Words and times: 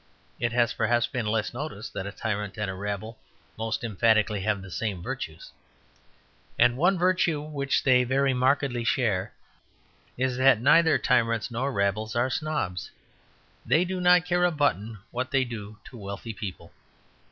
It 0.39 0.51
has 0.51 0.73
perhaps 0.73 1.05
been 1.05 1.27
less 1.27 1.53
noticed 1.53 1.93
that 1.93 2.07
a 2.07 2.11
tyrant 2.11 2.57
and 2.57 2.71
a 2.71 2.73
rabble 2.73 3.19
most 3.55 3.83
emphatically 3.83 4.41
have 4.41 4.63
the 4.63 4.71
same 4.71 4.99
virtues. 5.03 5.51
And 6.57 6.75
one 6.75 6.97
virtue 6.97 7.39
which 7.39 7.83
they 7.83 8.03
very 8.03 8.33
markedly 8.33 8.83
share 8.83 9.31
is 10.17 10.37
that 10.37 10.59
neither 10.59 10.97
tyrants 10.97 11.51
nor 11.51 11.71
rabbles 11.71 12.15
are 12.15 12.31
snobs; 12.31 12.89
they 13.63 13.85
do 13.85 14.01
not 14.01 14.25
care 14.25 14.43
a 14.43 14.49
button 14.49 14.97
what 15.11 15.29
they 15.29 15.43
do 15.45 15.77
to 15.91 15.97
wealthy 15.99 16.33
people. 16.33 16.71